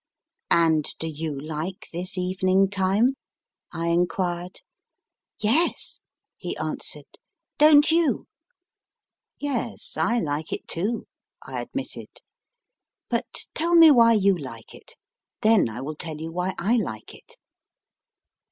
And 0.49 0.87
do 0.97 1.07
you 1.07 1.39
like 1.39 1.87
this 1.93 2.17
evening 2.17 2.71
time? 2.71 3.17
I 3.71 3.89
enquired. 3.89 4.61
Yes, 5.37 5.99
he 6.37 6.57
answered; 6.57 7.19
don 7.59 7.83
t 7.83 7.97
you? 7.97 8.11
1 8.15 8.25
Yes, 9.41 9.97
I 9.97 10.17
like 10.19 10.51
it 10.51 10.67
too, 10.67 11.05
1 11.47 11.55
admitted. 11.55 12.07
* 12.61 13.09
But 13.11 13.45
tell 13.53 13.75
me 13.75 13.91
why 13.91 14.13
you 14.13 14.35
like 14.35 14.73
it, 14.73 14.95
then 15.43 15.69
I 15.69 15.81
will 15.81 15.95
tell 15.97 16.19
you 16.19 16.31
why 16.31 16.55
I 16.57 16.77
like 16.77 17.13
it. 17.13 17.35